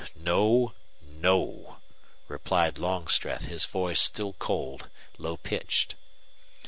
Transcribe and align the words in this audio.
"No. 0.15 0.73
No," 1.03 1.77
replied 2.27 2.79
Longstreth, 2.79 3.43
his 3.43 3.67
voice 3.67 4.01
still 4.01 4.33
cold, 4.33 4.89
low 5.19 5.37
pitched. 5.37 5.93